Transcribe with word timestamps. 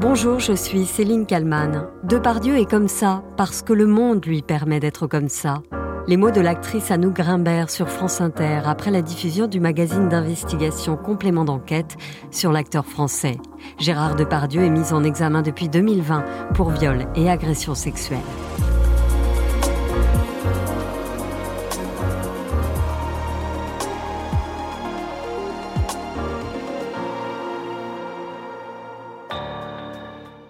Bonjour, 0.00 0.38
je 0.38 0.52
suis 0.52 0.86
Céline 0.86 1.26
Kalman. 1.26 1.88
Depardieu 2.04 2.56
est 2.56 2.70
comme 2.70 2.86
ça 2.86 3.24
parce 3.36 3.62
que 3.62 3.72
le 3.72 3.84
monde 3.84 4.24
lui 4.24 4.42
permet 4.42 4.78
d'être 4.78 5.08
comme 5.08 5.28
ça. 5.28 5.60
Les 6.06 6.16
mots 6.16 6.30
de 6.30 6.40
l'actrice 6.40 6.92
Anouk 6.92 7.16
Grimbert 7.16 7.68
sur 7.68 7.88
France 7.88 8.20
Inter 8.20 8.60
après 8.64 8.92
la 8.92 9.02
diffusion 9.02 9.48
du 9.48 9.58
magazine 9.58 10.08
d'investigation 10.08 10.96
Complément 10.96 11.44
d'enquête 11.44 11.96
sur 12.30 12.52
l'acteur 12.52 12.86
français. 12.86 13.38
Gérard 13.80 14.14
Depardieu 14.14 14.62
est 14.62 14.70
mis 14.70 14.92
en 14.92 15.02
examen 15.02 15.42
depuis 15.42 15.68
2020 15.68 16.24
pour 16.54 16.70
viol 16.70 17.06
et 17.16 17.28
agression 17.28 17.74
sexuelle. 17.74 18.20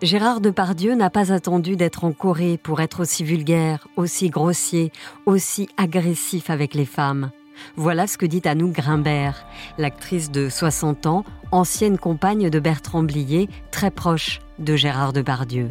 Gérard 0.01 0.41
Depardieu 0.41 0.95
n'a 0.95 1.11
pas 1.11 1.33
attendu 1.33 1.75
d'être 1.75 2.05
en 2.05 2.13
Corée 2.13 2.57
pour 2.57 2.81
être 2.81 3.01
aussi 3.01 3.25
vulgaire, 3.25 3.89
aussi 3.97 4.31
grossier, 4.31 4.93
aussi 5.27 5.69
agressif 5.77 6.51
avec 6.51 6.75
les 6.75 6.85
femmes. 6.85 7.33
Voilà 7.75 8.07
ce 8.07 8.17
que 8.17 8.25
dit 8.25 8.43
Anouk 8.45 8.75
Grimbert, 8.75 9.45
l'actrice 9.77 10.31
de 10.31 10.49
60 10.49 11.07
ans, 11.07 11.25
ancienne 11.51 11.99
compagne 11.99 12.49
de 12.49 12.61
Bertrand 12.61 13.03
Blier, 13.03 13.49
très 13.73 13.91
proche 13.91 14.39
de 14.61 14.77
Gérard 14.77 15.13
Depardieu. 15.13 15.71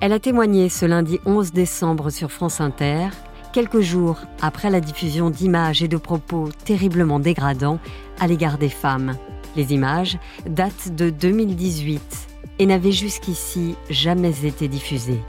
Elle 0.00 0.12
a 0.12 0.18
témoigné 0.18 0.68
ce 0.68 0.84
lundi 0.84 1.20
11 1.24 1.52
décembre 1.52 2.10
sur 2.10 2.32
France 2.32 2.60
Inter, 2.60 3.10
quelques 3.52 3.80
jours 3.80 4.18
après 4.42 4.70
la 4.70 4.80
diffusion 4.80 5.30
d'images 5.30 5.84
et 5.84 5.88
de 5.88 5.96
propos 5.96 6.48
terriblement 6.64 7.20
dégradants 7.20 7.78
à 8.18 8.26
l'égard 8.26 8.58
des 8.58 8.70
femmes. 8.70 9.14
Les 9.54 9.72
images 9.72 10.18
datent 10.48 10.96
de 10.96 11.10
2018 11.10 12.35
et 12.58 12.66
n'avait 12.66 12.92
jusqu'ici 12.92 13.76
jamais 13.90 14.44
été 14.44 14.68
diffusé. 14.68 15.20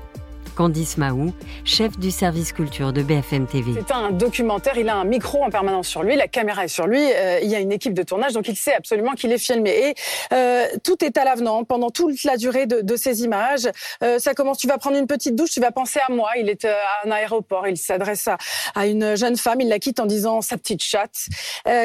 Candice 0.58 0.98
Mahou, 0.98 1.34
chef 1.66 2.00
du 2.00 2.10
service 2.10 2.52
culture 2.52 2.92
de 2.92 3.04
BFM 3.04 3.46
TV. 3.46 3.74
C'est 3.76 3.94
un 3.94 4.10
documentaire, 4.10 4.76
il 4.76 4.90
a 4.90 4.96
un 4.96 5.04
micro 5.04 5.44
en 5.44 5.52
permanence 5.52 5.88
sur 5.88 6.02
lui, 6.02 6.16
la 6.16 6.28
caméra 6.28 6.66
est 6.66 6.68
sur 6.68 6.88
lui, 6.88 7.00
euh, 7.00 7.40
il 7.44 7.48
y 7.48 7.54
a 7.54 7.60
une 7.60 7.72
équipe 7.72 7.94
de 7.94 8.02
tournage, 8.02 8.34
donc 8.34 8.48
il 8.48 8.56
sait 8.56 8.74
absolument 8.74 9.12
qu'il 9.12 9.32
est 9.32 9.38
filmé. 9.38 9.70
Et 9.70 9.96
euh, 10.34 10.66
tout 10.84 11.06
est 11.06 11.16
à 11.16 11.26
l'avenant 11.26 11.64
pendant 11.64 11.92
toute 11.92 12.24
la 12.24 12.38
durée 12.38 12.66
de, 12.66 12.96
ces 12.96 13.22
images. 13.24 13.70
Euh, 14.04 14.18
ça 14.18 14.34
commence, 14.34 14.58
tu 14.58 14.68
vas 14.68 14.80
prendre 14.80 14.98
une 14.98 15.06
petite 15.06 15.36
douche, 15.36 15.52
tu 15.52 15.60
vas 15.60 15.70
penser 15.70 16.00
à 16.00 16.12
moi. 16.12 16.32
Il 16.40 16.50
est 16.50 16.66
à 16.66 16.76
un 17.06 17.12
aéroport, 17.12 17.68
il 17.68 17.78
s'adresse 17.78 18.28
à, 18.28 18.40
à, 18.74 18.88
une 18.88 19.16
jeune 19.16 19.38
femme, 19.38 19.62
il 19.62 19.70
la 19.70 19.78
quitte 19.78 20.00
en 20.00 20.08
disant 20.08 20.42
sa 20.42 20.58
petite 20.58 20.82
chatte, 20.82 21.28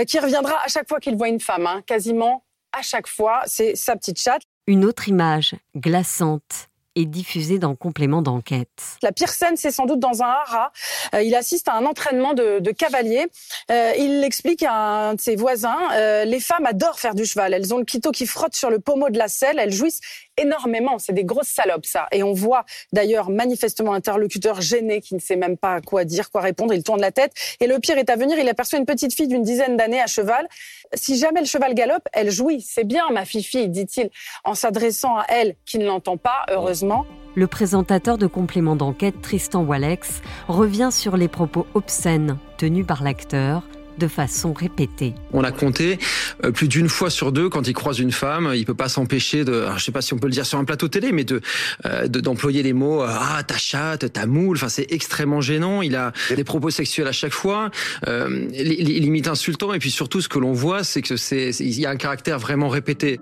qui 0.09 0.19
reviendra 0.19 0.55
à 0.65 0.69
chaque 0.69 0.89
fois 0.89 0.99
qu'il 0.99 1.17
voit 1.17 1.29
une 1.29 1.41
femme, 1.41 1.67
hein, 1.67 1.83
quasiment 1.85 2.43
à 2.73 2.81
chaque 2.81 3.07
fois, 3.07 3.43
c'est 3.45 3.77
sa 3.77 3.97
petite 3.97 4.19
chatte. 4.19 4.43
Une 4.67 4.85
autre 4.85 5.09
image, 5.09 5.55
glaçante, 5.77 6.69
est 6.95 7.07
diffusée 7.07 7.59
dans 7.59 7.75
complément 7.75 8.23
d'enquête. 8.23 8.69
La 9.03 9.13
pire 9.13 9.31
scène, 9.31 9.57
c'est 9.57 9.71
sans 9.71 9.87
doute 9.87 9.99
dans 9.99 10.23
un 10.23 10.27
haras. 10.27 10.71
Euh, 11.15 11.23
il 11.23 11.35
assiste 11.35 11.69
à 11.69 11.75
un 11.75 11.87
entraînement 11.87 12.35
de, 12.35 12.59
de 12.59 12.71
cavalier. 12.71 13.27
Euh, 13.71 13.93
il 13.99 14.23
explique 14.25 14.63
à 14.63 14.75
un 14.75 15.15
de 15.15 15.21
ses 15.21 15.37
voisins, 15.37 15.79
euh, 15.93 16.25
les 16.25 16.41
femmes 16.41 16.67
adorent 16.67 17.01
faire 17.01 17.15
du 17.15 17.25
cheval. 17.25 17.55
Elles 17.55 17.73
ont 17.75 17.79
le 17.79 17.85
quito 17.85 18.11
qui 18.11 18.27
frotte 18.27 18.55
sur 18.55 18.71
le 18.71 18.79
pommeau 18.79 19.11
de 19.11 19.19
la 19.19 19.29
selle. 19.29 19.59
Elles 19.59 19.73
jouissent 19.73 20.01
énormément. 20.37 20.99
C'est 20.99 21.13
des 21.13 21.25
grosses 21.25 21.49
salopes, 21.49 21.87
ça. 21.87 22.07
Et 22.13 22.23
on 22.23 22.33
voit 22.33 22.65
d'ailleurs 22.93 23.31
manifestement 23.31 23.93
interlocuteur 23.93 24.61
gêné 24.61 25.01
qui 25.01 25.15
ne 25.15 25.21
sait 25.21 25.37
même 25.37 25.57
pas 25.57 25.81
quoi 25.81 26.05
dire, 26.05 26.31
quoi 26.31 26.41
répondre. 26.41 26.75
Il 26.75 26.83
tourne 26.83 27.01
la 27.01 27.13
tête. 27.13 27.33
Et 27.61 27.67
le 27.67 27.79
pire 27.79 27.99
est 27.99 28.11
à 28.11 28.17
venir. 28.17 28.39
Il 28.39 28.49
aperçoit 28.49 28.79
une 28.79 28.87
petite 28.87 29.15
fille 29.15 29.29
d'une 29.29 29.43
dizaine 29.43 29.77
d'années 29.77 30.01
à 30.01 30.07
cheval. 30.07 30.49
Si 30.95 31.17
jamais 31.17 31.41
le 31.41 31.47
cheval 31.47 31.75
galope, 31.75 32.07
elle 32.13 32.31
jouit. 32.31 32.61
C'est 32.61 32.85
bien, 32.85 33.11
ma 33.11 33.25
fille, 33.25 33.69
dit-il, 33.69 34.11
en 34.45 34.55
s'adressant 34.55 35.17
à 35.17 35.25
elle 35.29 35.57
qui 35.65 35.79
ne 35.79 35.87
l'entend 35.87 36.17
pas, 36.17 36.45
heureusement. 36.51 37.07
Le 37.35 37.47
présentateur 37.47 38.19
de 38.19 38.27
complément 38.27 38.77
d'enquête, 38.77 39.23
Tristan 39.23 39.63
Walex, 39.63 40.21
revient 40.49 40.91
sur 40.93 41.17
les 41.17 41.29
propos 41.29 41.67
obscènes 41.75 42.39
tenus 42.59 42.87
par 42.87 43.03
l'acteur 43.03 43.63
de 44.03 44.09
façon 44.09 44.53
répétée. 44.53 45.15
On 45.33 45.45
a 45.45 45.53
compté 45.53 45.99
euh, 46.45 46.51
plus 46.51 46.67
d'une 46.67 46.89
fois 46.89 47.09
sur 47.09 47.31
deux 47.31 47.49
quand 47.49 47.69
il 47.69 47.73
croise 47.73 48.01
une 48.01 48.11
femme, 48.11 48.53
il 48.55 48.65
peut 48.65 48.75
pas 48.75 48.89
s'empêcher 48.89 49.45
de, 49.45 49.65
je 49.77 49.85
sais 49.85 49.93
pas 49.93 50.03
si 50.03 50.13
on 50.13 50.19
peut 50.19 50.27
le 50.27 50.33
dire 50.33 50.45
sur 50.45 50.59
un 50.59 50.65
plateau 50.65 50.89
télé, 50.89 51.13
mais 51.13 51.23
de 51.23 51.41
euh, 51.87 52.09
d'employer 52.09 52.65
les 52.65 52.73
mots 52.73 53.03
euh, 53.03 53.07
ah 53.09 53.43
ta 53.45 53.57
chatte, 53.57 54.13
ta 54.13 54.27
moule. 54.27 54.57
Enfin 54.57 54.69
c'est 54.69 54.91
extrêmement 54.91 55.41
gênant. 55.41 55.83
Il 55.83 55.95
a 55.95 56.13
des 56.35 56.43
propos 56.43 56.71
sexuels 56.71 57.07
à 57.07 57.13
chaque 57.13 57.33
fois, 57.33 57.71
euh, 58.09 58.49
limite 58.51 59.29
insultant. 59.29 59.73
Et 59.73 59.79
puis 59.79 59.93
surtout 59.93 60.21
ce 60.21 60.29
que 60.29 60.41
l'on 60.41 60.53
voit, 60.53 60.83
c'est 60.83 61.03
que 61.03 61.17
c'est 61.17 61.51
il 61.61 61.79
y 61.79 61.87
a 61.87 61.91
un 61.91 61.97
caractère 61.97 62.41
vraiment 62.41 62.69
répété. 62.69 63.21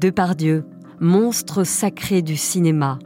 Depardieu, 0.00 0.64
monstre 1.00 1.64
sacré 1.64 2.22
du 2.22 2.36
cinéma, 2.36 3.00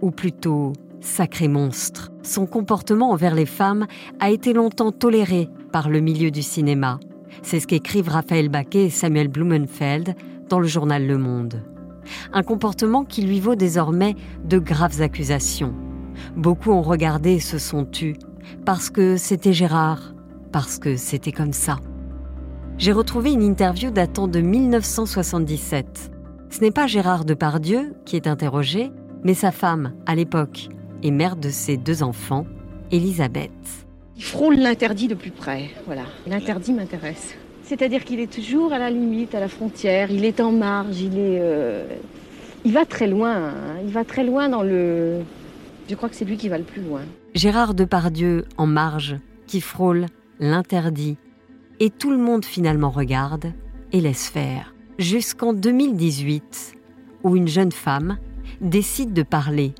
ou 0.00 0.10
plutôt 0.10 0.72
sacré 1.00 1.46
monstre. 1.46 2.10
Son 2.24 2.46
comportement 2.46 3.12
envers 3.12 3.36
les 3.36 3.46
femmes 3.46 3.86
a 4.18 4.30
été 4.30 4.52
longtemps 4.52 4.90
toléré 4.90 5.48
par 5.72 5.88
le 5.88 6.00
milieu 6.00 6.30
du 6.30 6.42
cinéma. 6.42 6.98
C'est 7.42 7.60
ce 7.60 7.66
qu'écrivent 7.66 8.08
Raphaël 8.08 8.48
Baquet 8.48 8.86
et 8.86 8.90
Samuel 8.90 9.28
Blumenfeld 9.28 10.14
dans 10.48 10.60
le 10.60 10.66
journal 10.66 11.06
Le 11.06 11.18
Monde. 11.18 11.62
Un 12.32 12.42
comportement 12.42 13.04
qui 13.04 13.22
lui 13.22 13.40
vaut 13.40 13.54
désormais 13.54 14.14
de 14.44 14.58
graves 14.58 15.00
accusations. 15.02 15.74
Beaucoup 16.36 16.70
ont 16.70 16.82
regardé 16.82 17.32
et 17.32 17.40
se 17.40 17.58
sont 17.58 17.84
tus 17.84 18.16
parce 18.64 18.90
que 18.90 19.16
c'était 19.16 19.52
Gérard, 19.52 20.14
parce 20.52 20.78
que 20.78 20.96
c'était 20.96 21.32
comme 21.32 21.52
ça. 21.52 21.76
J'ai 22.78 22.92
retrouvé 22.92 23.32
une 23.32 23.42
interview 23.42 23.90
datant 23.90 24.28
de 24.28 24.40
1977. 24.40 26.10
Ce 26.50 26.60
n'est 26.60 26.70
pas 26.70 26.86
Gérard 26.86 27.24
Depardieu 27.24 27.94
qui 28.04 28.16
est 28.16 28.26
interrogé, 28.26 28.90
mais 29.24 29.34
sa 29.34 29.50
femme 29.50 29.92
à 30.06 30.14
l'époque, 30.14 30.68
et 31.02 31.10
mère 31.10 31.36
de 31.36 31.50
ses 31.50 31.76
deux 31.76 32.02
enfants, 32.02 32.46
Elisabeth. 32.90 33.87
Il 34.18 34.24
frôle 34.24 34.56
l'interdit 34.56 35.06
de 35.06 35.14
plus 35.14 35.30
près, 35.30 35.70
voilà. 35.86 36.02
L'interdit 36.26 36.72
m'intéresse. 36.72 37.36
C'est-à-dire 37.62 38.04
qu'il 38.04 38.18
est 38.18 38.32
toujours 38.32 38.72
à 38.72 38.78
la 38.80 38.90
limite, 38.90 39.32
à 39.36 39.40
la 39.40 39.46
frontière, 39.46 40.10
il 40.10 40.24
est 40.24 40.40
en 40.40 40.50
marge, 40.50 41.00
il 41.00 41.16
est... 41.16 41.38
Euh, 41.40 41.86
il 42.64 42.72
va 42.72 42.84
très 42.84 43.06
loin, 43.06 43.36
hein. 43.36 43.54
il 43.84 43.92
va 43.92 44.04
très 44.04 44.24
loin 44.24 44.48
dans 44.48 44.64
le... 44.64 45.20
Je 45.88 45.94
crois 45.94 46.08
que 46.08 46.16
c'est 46.16 46.24
lui 46.24 46.36
qui 46.36 46.48
va 46.48 46.58
le 46.58 46.64
plus 46.64 46.82
loin. 46.82 47.02
Gérard 47.36 47.74
Depardieu 47.74 48.44
en 48.56 48.66
marge, 48.66 49.16
qui 49.46 49.60
frôle 49.60 50.06
l'interdit. 50.40 51.16
Et 51.78 51.90
tout 51.90 52.10
le 52.10 52.18
monde 52.18 52.44
finalement 52.44 52.90
regarde 52.90 53.52
et 53.92 54.00
laisse 54.00 54.28
faire. 54.28 54.74
Jusqu'en 54.98 55.52
2018, 55.52 56.74
où 57.22 57.36
une 57.36 57.46
jeune 57.46 57.72
femme 57.72 58.18
décide 58.60 59.12
de 59.12 59.22
parler 59.22 59.74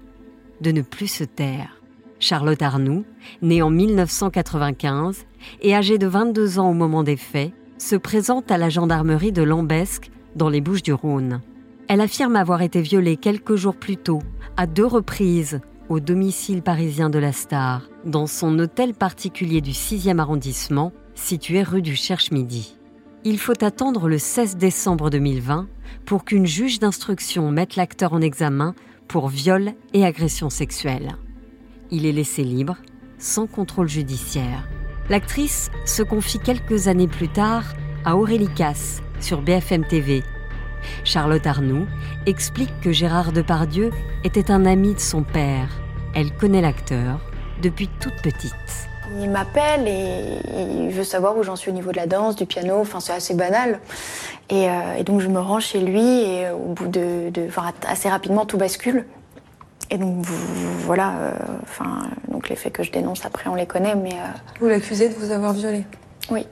de 0.61 0.71
ne 0.71 0.83
plus 0.83 1.09
se 1.09 1.25
taire. 1.25 1.78
Charlotte 2.21 2.63
Arnoux, 2.63 3.05
née 3.43 3.63
en 3.63 3.71
1995 3.71 5.27
et 5.63 5.75
âgée 5.75 5.99
de 5.99 6.07
22 6.07 6.59
ans 6.59 6.71
au 6.71 6.75
moment 6.75 7.03
des 7.03 7.17
faits, 7.17 7.53
se 7.79 7.97
présente 7.97 8.51
à 8.51 8.59
la 8.59 8.71
gendarmerie 8.71 9.33
de 9.33 9.43
Lambesque, 9.43 10.11
dans 10.35 10.49
les 10.49 10.61
Bouches 10.61 10.83
du 10.83 10.93
Rhône. 10.93 11.41
Elle 11.89 12.01
affirme 12.01 12.37
avoir 12.37 12.63
été 12.63 12.83
violée 12.83 13.17
quelques 13.17 13.57
jours 13.57 13.77
plus 13.77 13.97
tôt, 13.97 14.21
à 14.57 14.67
deux 14.67 14.87
reprises, 14.87 15.61
au 15.89 16.01
domicile 16.01 16.63
parisien 16.63 17.09
de 17.09 17.19
la 17.19 17.33
star, 17.33 17.89
dans 18.05 18.27
son 18.27 18.59
hôtel 18.59 18.95
particulier 18.95 19.61
du 19.61 19.71
6e 19.71 20.19
arrondissement, 20.19 20.93
situé 21.15 21.63
rue 21.63 21.83
du 21.83 21.97
Cherche-Midi. 21.97 22.77
Il 23.25 23.39
faut 23.39 23.65
attendre 23.65 24.09
le 24.09 24.19
16 24.19 24.57
décembre 24.57 25.11
2020 25.11 25.67
pour 26.05 26.25
qu'une 26.25 26.47
juge 26.47 26.79
d'instruction 26.79 27.51
mette 27.51 27.77
l'acteur 27.77 28.13
en 28.13 28.21
examen 28.21 28.75
pour 29.09 29.29
viol 29.29 29.73
et 29.95 30.05
agression 30.05 30.51
sexuelle. 30.51 31.17
Il 31.91 32.05
est 32.05 32.13
laissé 32.13 32.43
libre, 32.43 32.77
sans 33.19 33.47
contrôle 33.47 33.89
judiciaire. 33.89 34.69
L'actrice 35.09 35.71
se 35.87 36.03
confie 36.03 36.39
quelques 36.39 36.87
années 36.87 37.09
plus 37.09 37.29
tard 37.29 37.65
à 38.05 38.17
Aurélie 38.17 38.53
Casse 38.55 39.03
sur 39.21 39.41
BFM 39.41 39.87
TV. 39.87 40.23
Charlotte 41.05 41.47
Arnoux 41.47 41.87
explique 42.27 42.79
que 42.83 42.93
Gérard 42.93 43.33
Depardieu 43.33 43.91
était 44.23 44.51
un 44.51 44.67
ami 44.67 44.95
de 44.95 45.01
son 45.01 45.23
père. 45.23 45.69
Elle 46.15 46.31
connaît 46.37 46.61
l'acteur 46.61 47.21
depuis 47.63 47.89
toute 48.01 48.21
petite. 48.23 48.53
Il 49.21 49.31
m'appelle 49.31 49.89
et 49.89 50.41
il 50.85 50.91
veut 50.91 51.05
savoir 51.05 51.39
où 51.39 51.43
j'en 51.43 51.57
suis 51.57 51.71
au 51.71 51.75
niveau 51.75 51.93
de 51.93 51.97
la 51.97 52.07
danse, 52.07 52.37
du 52.37 52.45
piano, 52.45 52.79
enfin 52.79 53.01
c'est 53.01 53.15
assez 53.15 53.35
banal. 53.35 53.81
Et, 54.51 54.69
euh, 54.69 55.03
donc 55.03 55.21
je 55.21 55.29
me 55.29 55.41
rends 55.41 55.61
chez 55.61 55.81
lui 55.81 56.07
et 56.07 56.51
au 56.51 56.75
bout 56.75 56.89
de, 56.89 57.31
enfin, 57.49 57.73
assez 57.87 58.11
rapidement 58.11 58.45
tout 58.45 58.59
bascule. 58.59 59.07
Et 59.91 59.99
donc 59.99 60.25
voilà, 60.85 61.19
euh, 61.19 61.33
enfin 61.63 62.11
donc 62.29 62.49
les 62.49 62.57
faits 62.57 62.73
que 62.73 62.83
je 62.83 62.93
dénonce 62.93 63.25
après 63.25 63.49
on 63.49 63.55
les 63.55 63.67
connaît, 63.67 63.95
mais. 63.95 64.13
Euh, 64.13 64.27
vous 64.61 64.69
l'accusez 64.69 65.09
de 65.09 65.15
vous 65.15 65.31
avoir 65.31 65.53
violé. 65.53 65.85
Oui. 66.31 66.47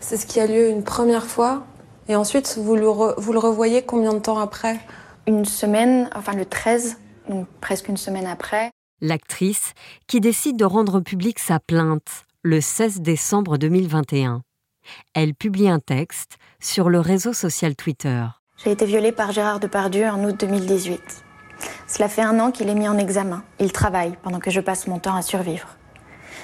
C'est 0.00 0.16
ce 0.16 0.26
qui 0.26 0.38
a 0.38 0.46
lieu 0.46 0.68
une 0.68 0.84
première 0.84 1.24
fois, 1.24 1.64
et 2.08 2.16
ensuite 2.16 2.58
vous 2.60 2.76
le, 2.76 2.86
vous 2.86 3.32
le 3.32 3.38
revoyez 3.38 3.82
combien 3.82 4.12
de 4.12 4.18
temps 4.18 4.38
après? 4.38 4.78
Une 5.26 5.46
semaine, 5.46 6.10
enfin 6.14 6.34
le 6.34 6.44
13, 6.44 6.98
donc 7.30 7.46
presque 7.60 7.88
une 7.88 7.96
semaine 7.96 8.26
après 8.26 8.70
l'actrice, 9.00 9.74
qui 10.06 10.20
décide 10.20 10.56
de 10.56 10.64
rendre 10.64 11.00
publique 11.00 11.38
sa 11.38 11.60
plainte 11.60 12.24
le 12.42 12.60
16 12.60 13.00
décembre 13.00 13.58
2021. 13.58 14.42
Elle 15.14 15.34
publie 15.34 15.68
un 15.68 15.78
texte 15.78 16.36
sur 16.60 16.90
le 16.90 17.00
réseau 17.00 17.32
social 17.32 17.74
Twitter. 17.76 18.24
J'ai 18.62 18.72
été 18.72 18.86
violée 18.86 19.12
par 19.12 19.32
Gérard 19.32 19.60
Depardieu 19.60 20.06
en 20.06 20.24
août 20.24 20.36
2018. 20.38 21.23
Cela 21.94 22.08
fait 22.08 22.22
un 22.22 22.40
an 22.40 22.50
qu'il 22.50 22.68
est 22.68 22.74
mis 22.74 22.88
en 22.88 22.98
examen. 22.98 23.44
Il 23.60 23.70
travaille 23.70 24.18
pendant 24.20 24.40
que 24.40 24.50
je 24.50 24.60
passe 24.60 24.88
mon 24.88 24.98
temps 24.98 25.14
à 25.14 25.22
survivre. 25.22 25.68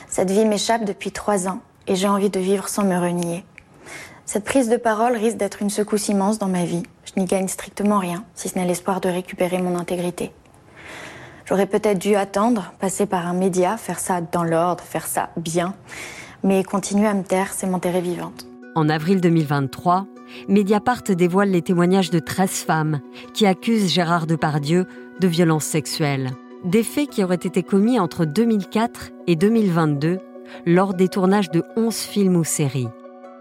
Cette 0.06 0.30
vie 0.30 0.44
m'échappe 0.44 0.84
depuis 0.84 1.10
trois 1.10 1.48
ans 1.48 1.58
et 1.88 1.96
j'ai 1.96 2.06
envie 2.06 2.30
de 2.30 2.38
vivre 2.38 2.68
sans 2.68 2.84
me 2.84 2.96
renier. 2.96 3.44
Cette 4.26 4.44
prise 4.44 4.68
de 4.68 4.76
parole 4.76 5.16
risque 5.16 5.38
d'être 5.38 5.60
une 5.60 5.68
secousse 5.68 6.08
immense 6.08 6.38
dans 6.38 6.46
ma 6.46 6.64
vie. 6.64 6.84
Je 7.04 7.20
n'y 7.20 7.26
gagne 7.26 7.48
strictement 7.48 7.98
rien, 7.98 8.22
si 8.36 8.48
ce 8.48 8.56
n'est 8.56 8.64
l'espoir 8.64 9.00
de 9.00 9.08
récupérer 9.08 9.60
mon 9.60 9.76
intégrité. 9.76 10.30
J'aurais 11.46 11.66
peut-être 11.66 11.98
dû 11.98 12.14
attendre, 12.14 12.72
passer 12.78 13.06
par 13.06 13.26
un 13.26 13.34
média, 13.34 13.76
faire 13.76 13.98
ça 13.98 14.20
dans 14.20 14.44
l'ordre, 14.44 14.84
faire 14.84 15.06
ça 15.08 15.30
bien. 15.36 15.74
Mais 16.44 16.62
continuer 16.62 17.08
à 17.08 17.14
me 17.14 17.24
taire, 17.24 17.52
c'est 17.52 17.66
m'enterrer 17.66 18.02
vivante. 18.02 18.46
En 18.76 18.88
avril 18.88 19.20
2023, 19.20 20.06
Mediapart 20.48 21.02
dévoile 21.08 21.50
les 21.50 21.62
témoignages 21.62 22.10
de 22.10 22.18
13 22.18 22.50
femmes 22.50 23.00
qui 23.34 23.46
accusent 23.46 23.92
Gérard 23.92 24.26
Depardieu 24.26 24.86
de 25.20 25.28
violences 25.28 25.64
sexuelles. 25.64 26.30
Des 26.64 26.82
faits 26.82 27.10
qui 27.10 27.24
auraient 27.24 27.34
été 27.36 27.62
commis 27.62 27.98
entre 27.98 28.24
2004 28.24 29.10
et 29.26 29.36
2022 29.36 30.18
lors 30.66 30.94
des 30.94 31.08
tournages 31.08 31.50
de 31.50 31.62
11 31.76 31.96
films 31.96 32.36
ou 32.36 32.44
séries. 32.44 32.88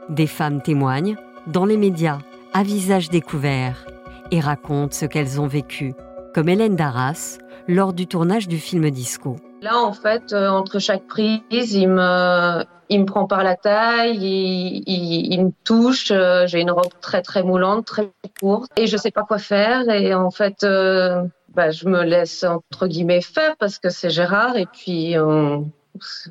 Des 0.09 0.27
femmes 0.27 0.61
témoignent 0.61 1.17
dans 1.47 1.65
les 1.65 1.77
médias, 1.77 2.19
à 2.53 2.63
visage 2.63 3.09
découvert, 3.09 3.85
et 4.31 4.39
racontent 4.39 4.95
ce 4.95 5.05
qu'elles 5.05 5.41
ont 5.41 5.47
vécu, 5.47 5.93
comme 6.33 6.49
Hélène 6.49 6.75
Darras 6.75 7.37
lors 7.67 7.93
du 7.93 8.07
tournage 8.07 8.47
du 8.47 8.57
film 8.57 8.89
Disco. 8.89 9.35
Là, 9.61 9.77
en 9.77 9.93
fait, 9.93 10.31
euh, 10.31 10.47
entre 10.47 10.79
chaque 10.79 11.05
prise, 11.07 11.41
il 11.51 11.89
me, 11.89 12.63
il 12.89 13.01
me 13.01 13.05
prend 13.05 13.27
par 13.27 13.43
la 13.43 13.55
taille, 13.55 14.17
il, 14.19 15.45
me 15.45 15.51
touche. 15.63 16.11
Euh, 16.11 16.47
j'ai 16.47 16.59
une 16.59 16.71
robe 16.71 16.91
très 17.01 17.21
très 17.21 17.43
moulante, 17.43 17.85
très 17.85 18.09
courte, 18.39 18.71
et 18.77 18.87
je 18.87 18.97
sais 18.97 19.11
pas 19.11 19.23
quoi 19.23 19.37
faire. 19.37 19.87
Et 19.89 20.13
en 20.13 20.31
fait, 20.31 20.63
euh, 20.63 21.23
bah, 21.53 21.69
je 21.69 21.87
me 21.87 22.03
laisse 22.03 22.43
entre 22.43 22.87
guillemets 22.87 23.21
faire 23.21 23.55
parce 23.57 23.77
que 23.77 23.89
c'est 23.89 24.09
Gérard, 24.09 24.57
et 24.57 24.65
puis 24.65 25.15
on 25.19 25.71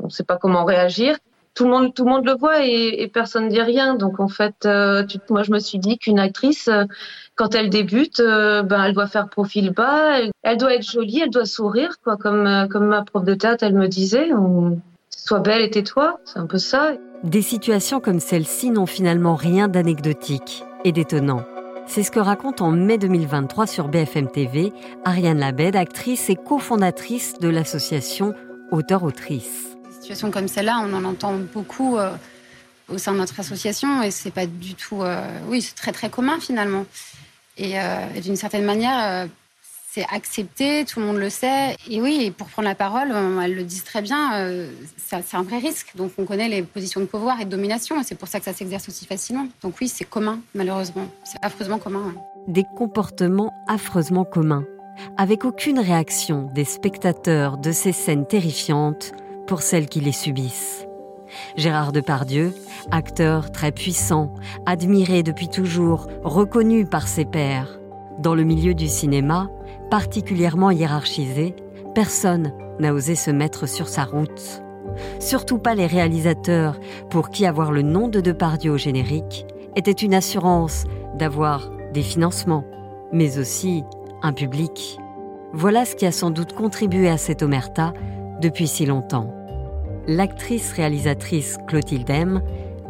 ne 0.02 0.08
sait 0.08 0.24
pas 0.24 0.36
comment 0.36 0.64
réagir 0.64 1.16
tout 1.54 1.64
le 1.64 1.70
monde, 1.70 1.92
tout 1.92 2.04
le 2.04 2.10
monde 2.10 2.24
le 2.24 2.36
voit 2.36 2.64
et, 2.64 3.02
et 3.02 3.08
personne 3.08 3.48
dit 3.48 3.60
rien. 3.60 3.96
Donc 3.96 4.20
en 4.20 4.28
fait, 4.28 4.64
euh, 4.64 5.04
moi 5.28 5.42
je 5.42 5.50
me 5.50 5.58
suis 5.58 5.78
dit 5.78 5.98
qu'une 5.98 6.20
actrice, 6.20 6.70
quand 7.34 7.54
elle 7.54 7.68
débute, 7.68 8.20
ben 8.20 8.84
elle 8.84 8.94
doit 8.94 9.08
faire 9.08 9.28
profil 9.28 9.70
bas, 9.70 10.20
elle, 10.42 10.56
doit 10.56 10.74
être 10.74 10.88
jolie, 10.88 11.20
elle 11.20 11.30
doit 11.30 11.46
sourire, 11.46 11.96
quoi, 12.02 12.16
comme 12.16 12.68
comme 12.68 12.86
ma 12.86 13.02
prof 13.02 13.24
de 13.24 13.34
théâtre, 13.34 13.64
elle 13.64 13.74
me 13.74 13.88
disait. 13.88 14.30
Sois 15.28 15.40
belle 15.40 15.60
et 15.60 15.68
tais-toi, 15.68 16.20
c'est 16.24 16.38
un 16.38 16.46
peu 16.46 16.56
ça. 16.56 16.92
Des 17.22 17.42
situations 17.42 18.00
comme 18.00 18.18
celle-ci 18.18 18.70
n'ont 18.70 18.86
finalement 18.86 19.34
rien 19.34 19.68
d'anecdotique 19.68 20.64
et 20.86 20.92
d'étonnant. 20.92 21.44
C'est 21.86 22.02
ce 22.02 22.10
que 22.10 22.18
raconte 22.18 22.62
en 22.62 22.70
mai 22.70 22.96
2023 22.96 23.66
sur 23.66 23.88
BFM 23.88 24.30
TV 24.30 24.72
Ariane 25.04 25.38
Labed, 25.38 25.76
actrice 25.76 26.30
et 26.30 26.34
cofondatrice 26.34 27.34
de 27.40 27.50
l'association 27.50 28.32
Auteur-Autrice 28.70 29.76
situations 30.00 30.30
comme 30.30 30.48
celle-là, 30.48 30.80
on 30.82 30.94
en 30.94 31.04
entend 31.04 31.34
beaucoup 31.52 31.98
euh, 31.98 32.10
au 32.88 32.96
sein 32.96 33.12
de 33.12 33.18
notre 33.18 33.38
association 33.38 34.02
et 34.02 34.10
c'est 34.10 34.30
pas 34.30 34.46
du 34.46 34.74
tout. 34.74 35.02
Euh, 35.02 35.22
oui, 35.48 35.60
c'est 35.60 35.74
très 35.74 35.92
très 35.92 36.08
commun 36.08 36.40
finalement. 36.40 36.86
Et, 37.58 37.78
euh, 37.78 38.06
d'une 38.22 38.36
certaine 38.36 38.64
manière, 38.64 39.28
c'est 39.90 40.04
accepté, 40.12 40.84
tout 40.84 41.00
le 41.00 41.06
monde 41.06 41.16
le 41.16 41.30
sait. 41.30 41.76
Et 41.88 42.00
oui, 42.00 42.30
pour 42.30 42.46
prendre 42.48 42.68
la 42.68 42.74
parole, 42.74 43.12
elles 43.42 43.54
le 43.54 43.62
disent 43.62 43.84
très 43.84 44.02
bien, 44.02 44.52
c'est 44.98 45.36
un 45.36 45.42
vrai 45.42 45.58
risque. 45.58 45.92
Donc 45.96 46.12
on 46.18 46.24
connaît 46.24 46.48
les 46.48 46.62
positions 46.62 47.00
de 47.00 47.06
pouvoir 47.06 47.40
et 47.40 47.44
de 47.46 47.50
domination 47.50 48.00
et 48.00 48.04
c'est 48.04 48.14
pour 48.14 48.28
ça 48.28 48.38
que 48.38 48.44
ça 48.44 48.52
s'exerce 48.52 48.88
aussi 48.88 49.06
facilement. 49.06 49.46
Donc 49.62 49.74
oui, 49.80 49.88
c'est 49.88 50.04
commun, 50.04 50.40
malheureusement. 50.54 51.06
C'est 51.24 51.38
affreusement 51.42 51.78
commun. 51.78 52.14
Des 52.46 52.64
comportements 52.76 53.52
affreusement 53.66 54.24
communs, 54.24 54.64
avec 55.16 55.44
aucune 55.44 55.78
réaction 55.78 56.50
des 56.54 56.64
spectateurs 56.64 57.56
de 57.56 57.72
ces 57.72 57.92
scènes 57.92 58.26
terrifiantes 58.26 59.12
pour 59.46 59.62
celles 59.62 59.88
qui 59.88 60.00
les 60.00 60.12
subissent. 60.12 60.86
Gérard 61.56 61.92
Depardieu, 61.92 62.54
acteur 62.90 63.52
très 63.52 63.72
puissant, 63.72 64.34
admiré 64.66 65.22
depuis 65.22 65.48
toujours, 65.48 66.08
reconnu 66.24 66.84
par 66.86 67.08
ses 67.08 67.24
pairs. 67.24 67.78
Dans 68.18 68.34
le 68.34 68.44
milieu 68.44 68.74
du 68.74 68.88
cinéma, 68.88 69.48
particulièrement 69.90 70.70
hiérarchisé, 70.70 71.54
personne 71.94 72.52
n'a 72.78 72.92
osé 72.92 73.14
se 73.14 73.30
mettre 73.30 73.66
sur 73.66 73.88
sa 73.88 74.04
route. 74.04 74.62
Surtout 75.20 75.58
pas 75.58 75.74
les 75.74 75.86
réalisateurs, 75.86 76.78
pour 77.10 77.30
qui 77.30 77.46
avoir 77.46 77.72
le 77.72 77.82
nom 77.82 78.08
de 78.08 78.20
Depardieu 78.20 78.72
au 78.72 78.78
générique 78.78 79.46
était 79.76 79.92
une 79.92 80.14
assurance 80.14 80.84
d'avoir 81.14 81.70
des 81.92 82.02
financements, 82.02 82.64
mais 83.12 83.38
aussi 83.38 83.84
un 84.22 84.32
public. 84.32 84.98
Voilà 85.52 85.84
ce 85.84 85.96
qui 85.96 86.06
a 86.06 86.12
sans 86.12 86.30
doute 86.30 86.52
contribué 86.52 87.08
à 87.08 87.18
cette 87.18 87.42
omerta 87.42 87.92
depuis 88.40 88.66
si 88.66 88.86
longtemps 88.86 89.34
l'actrice 90.08 90.72
réalisatrice 90.72 91.58
Clotilde 91.68 92.08
M 92.10 92.42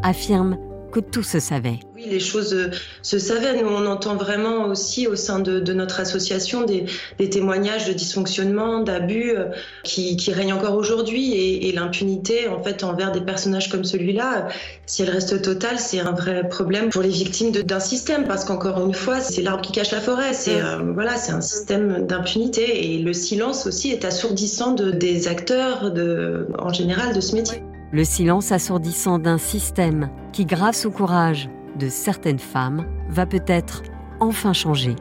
affirme 0.02 0.56
que 0.92 1.00
tout 1.00 1.24
se 1.24 1.40
savait. 1.40 1.80
Oui, 1.98 2.04
les 2.08 2.20
choses 2.20 2.54
euh, 2.54 2.70
se 3.02 3.18
savaient. 3.18 3.60
Nous, 3.60 3.68
on 3.68 3.84
entend 3.86 4.14
vraiment 4.14 4.66
aussi 4.66 5.08
au 5.08 5.16
sein 5.16 5.40
de, 5.40 5.72
notre 5.72 5.98
association 5.98 6.64
des, 6.64 6.84
témoignages 7.28 7.88
de 7.88 7.92
dysfonctionnement, 7.92 8.84
d'abus 8.84 9.32
euh, 9.36 9.46
qui, 9.82 10.16
règnent 10.32 10.52
encore 10.52 10.76
aujourd'hui 10.76 11.34
et, 11.34 11.72
l'impunité 11.72 12.46
en 12.46 12.62
fait 12.62 12.84
envers 12.84 13.10
des 13.10 13.20
personnages 13.20 13.68
comme 13.68 13.82
celui-là, 13.82 14.46
si 14.86 15.02
elle 15.02 15.10
reste 15.10 15.42
totale, 15.42 15.80
c'est 15.80 15.98
un 15.98 16.12
vrai 16.12 16.48
problème 16.48 16.90
pour 16.90 17.02
les 17.02 17.08
victimes 17.08 17.50
d'un 17.50 17.80
système 17.80 18.28
parce 18.28 18.44
qu'encore 18.44 18.80
une 18.86 18.94
fois, 18.94 19.18
c'est 19.18 19.42
l'arbre 19.42 19.62
qui 19.62 19.72
cache 19.72 19.90
la 19.90 20.00
forêt. 20.00 20.34
C'est 20.34 20.60
euh, 20.60 20.92
voilà, 20.94 21.16
c'est 21.16 21.32
un 21.32 21.40
système 21.40 22.06
d'impunité 22.06 22.94
et 22.94 22.98
le 22.98 23.12
silence 23.12 23.66
aussi 23.66 23.90
est 23.90 24.04
assourdissant 24.04 24.72
de, 24.72 24.92
des 24.92 25.26
acteurs 25.26 25.90
de, 25.90 26.46
en 26.60 26.72
général 26.72 27.12
de 27.12 27.20
ce 27.20 27.34
métier. 27.34 27.60
Le 27.90 28.04
silence 28.04 28.52
assourdissant 28.52 29.18
d'un 29.18 29.38
système 29.38 30.10
qui, 30.32 30.44
grâce 30.44 30.86
au 30.86 30.92
courage 30.92 31.48
de 31.76 31.88
certaines 31.88 32.38
femmes, 32.38 32.87
va 33.09 33.26
peut-être 33.26 33.82
enfin 34.20 34.53
changer. 34.53 34.97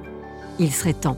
Il 0.59 0.71
serait 0.71 0.93
temps. 0.93 1.17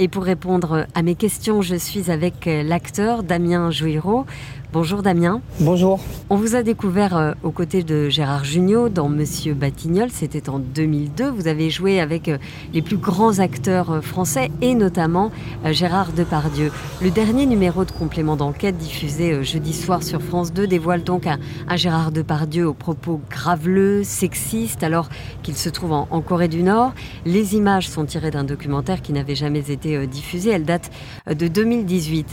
Et 0.00 0.06
pour 0.06 0.22
répondre 0.22 0.86
à 0.94 1.02
mes 1.02 1.16
questions, 1.16 1.60
je 1.60 1.74
suis 1.74 2.10
avec 2.10 2.46
l'acteur 2.46 3.24
Damien 3.24 3.70
Jouiro. 3.70 4.26
Bonjour 4.70 5.02
Damien. 5.02 5.40
Bonjour. 5.60 5.98
On 6.28 6.36
vous 6.36 6.54
a 6.54 6.62
découvert 6.62 7.16
euh, 7.16 7.32
aux 7.42 7.50
côtés 7.50 7.82
de 7.82 8.10
Gérard 8.10 8.44
Jugnot 8.44 8.90
dans 8.90 9.08
Monsieur 9.08 9.54
Batignolles, 9.54 10.10
c'était 10.10 10.50
en 10.50 10.58
2002. 10.58 11.30
Vous 11.30 11.48
avez 11.48 11.70
joué 11.70 12.00
avec 12.00 12.28
euh, 12.28 12.36
les 12.74 12.82
plus 12.82 12.98
grands 12.98 13.38
acteurs 13.38 13.90
euh, 13.90 14.00
français 14.02 14.50
et 14.60 14.74
notamment 14.74 15.30
Gérard 15.64 16.12
Depardieu. 16.12 16.70
Le 17.00 17.10
dernier 17.10 17.46
numéro 17.46 17.86
de 17.86 17.90
complément 17.92 18.36
d'enquête 18.36 18.76
diffusé 18.76 19.42
jeudi 19.42 19.72
soir 19.72 20.02
sur 20.02 20.20
France 20.20 20.52
2 20.52 20.66
dévoile 20.66 21.02
donc 21.02 21.26
un, 21.26 21.38
Gérard 21.76 22.12
Depardieu 22.12 22.68
aux 22.68 22.74
propos 22.74 23.22
graveleux, 23.30 24.04
sexistes, 24.04 24.82
alors 24.82 25.08
qu'il 25.42 25.56
se 25.56 25.70
trouve 25.70 25.92
en, 25.92 26.08
en, 26.10 26.20
Corée 26.20 26.48
du 26.48 26.62
Nord. 26.62 26.92
Les 27.24 27.56
images 27.56 27.88
sont 27.88 28.04
tirées 28.04 28.30
d'un 28.30 28.44
documentaire 28.44 29.00
qui 29.00 29.14
n'avait 29.14 29.34
jamais 29.34 29.70
été 29.70 29.87
diffusé. 30.06 30.50
Elles 30.50 30.64
datent 30.64 30.90
de 31.28 31.48
2018. 31.48 32.26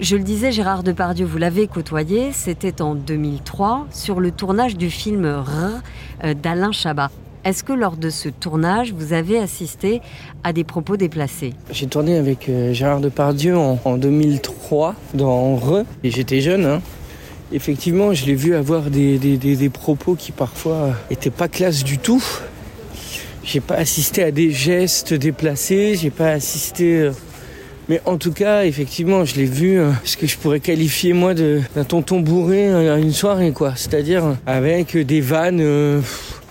Je 0.00 0.16
le 0.16 0.22
disais, 0.22 0.50
Gérard 0.50 0.82
Depardieu, 0.82 1.26
vous 1.26 1.38
l'avez 1.38 1.66
côtoyé, 1.66 2.30
c'était 2.32 2.80
en 2.80 2.94
2003 2.94 3.86
sur 3.90 4.20
le 4.20 4.30
tournage 4.30 4.76
du 4.76 4.90
film 4.90 5.26
R 5.26 5.82
euh, 6.24 6.34
d'Alain 6.34 6.72
Chabat. 6.72 7.10
Est-ce 7.44 7.62
que 7.62 7.72
lors 7.72 7.96
de 7.96 8.08
ce 8.08 8.28
tournage, 8.28 8.92
vous 8.92 9.12
avez 9.12 9.38
assisté 9.38 10.00
à 10.42 10.52
des 10.52 10.64
propos 10.64 10.96
déplacés? 10.96 11.52
J'ai 11.70 11.86
tourné 11.86 12.16
avec 12.16 12.48
euh, 12.48 12.72
Gérard 12.72 13.00
Depardieu 13.00 13.56
en, 13.56 13.78
en 13.84 13.96
2003 13.96 14.94
dans 15.12 15.56
Re, 15.56 15.84
et 16.02 16.10
j'étais 16.10 16.40
jeune. 16.40 16.64
Hein. 16.64 16.80
Effectivement, 17.52 18.14
je 18.14 18.24
l'ai 18.24 18.34
vu 18.34 18.54
avoir 18.54 18.84
des, 18.84 19.18
des, 19.18 19.36
des, 19.36 19.68
propos 19.68 20.14
qui 20.14 20.32
parfois 20.32 20.94
étaient 21.10 21.30
pas 21.30 21.48
classe 21.48 21.84
du 21.84 21.98
tout. 21.98 22.24
J'ai 23.44 23.60
pas 23.60 23.76
assisté 23.76 24.22
à 24.24 24.30
des 24.30 24.50
gestes 24.50 25.14
déplacés, 25.14 25.96
j'ai 26.00 26.10
pas 26.10 26.30
assisté 26.30 27.00
euh, 27.00 27.12
mais 27.88 28.00
en 28.06 28.16
tout 28.16 28.32
cas, 28.32 28.64
effectivement, 28.64 29.26
je 29.26 29.34
l'ai 29.36 29.44
vu, 29.44 29.78
euh, 29.78 29.90
ce 30.04 30.16
que 30.16 30.26
je 30.26 30.38
pourrais 30.38 30.60
qualifier 30.60 31.12
moi 31.12 31.34
d'un 31.34 31.84
tonton 31.86 32.20
bourré 32.20 32.72
à 32.72 32.96
une 32.96 33.12
soirée, 33.12 33.52
quoi. 33.52 33.74
C'est-à-dire 33.76 34.36
avec 34.46 34.96
des 34.96 35.20
vannes, 35.20 35.60
euh, 35.60 36.00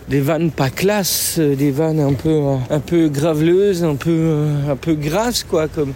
des 0.09 0.19
vannes 0.19 0.51
pas 0.51 0.69
classe, 0.69 1.37
euh, 1.39 1.55
des 1.55 1.71
vannes 1.71 1.99
un 1.99 2.13
peu, 2.13 2.39
un 2.69 2.79
peu 2.79 3.07
graveleuses, 3.09 3.83
un 3.83 3.95
peu, 3.95 4.45
un 4.69 4.75
peu 4.75 4.93
grasses, 4.93 5.43
quoi, 5.43 5.67
comme. 5.67 5.93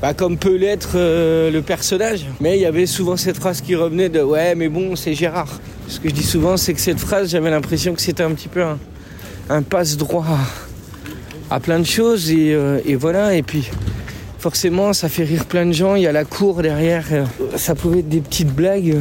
Bah, 0.00 0.14
comme 0.14 0.36
peut 0.36 0.56
l'être 0.56 0.96
le 0.96 1.60
personnage. 1.60 2.26
Mais 2.40 2.56
il 2.56 2.60
y 2.60 2.66
avait 2.66 2.86
souvent 2.86 3.16
cette 3.16 3.36
phrase 3.36 3.60
qui 3.60 3.76
revenait 3.76 4.08
de 4.08 4.20
ouais 4.20 4.56
mais 4.56 4.68
bon 4.68 4.96
c'est 4.96 5.14
Gérard. 5.14 5.60
Ce 5.86 6.00
que 6.00 6.08
je 6.08 6.14
dis 6.14 6.24
souvent 6.24 6.56
c'est 6.56 6.74
que 6.74 6.80
cette 6.80 6.98
phrase 6.98 7.30
j'avais 7.30 7.50
l'impression 7.50 7.94
que 7.94 8.00
c'était 8.00 8.24
un 8.24 8.32
petit 8.32 8.48
peu 8.48 8.64
un, 8.64 8.80
passe-droit 9.68 10.26
à, 11.50 11.60
plein 11.60 11.78
de 11.78 11.84
choses 11.84 12.30
et, 12.30 12.56
et 12.86 12.96
voilà 12.96 13.34
et 13.34 13.42
puis 13.42 13.68
forcément 14.42 14.92
ça 14.92 15.08
fait 15.08 15.22
rire 15.22 15.46
plein 15.46 15.64
de 15.64 15.72
gens, 15.72 15.94
il 15.94 16.02
y 16.02 16.08
a 16.08 16.12
la 16.12 16.24
cour 16.24 16.62
derrière, 16.62 17.06
euh, 17.12 17.24
ça 17.54 17.76
pouvait 17.76 18.00
être 18.00 18.08
des 18.08 18.20
petites 18.20 18.52
blagues. 18.52 18.98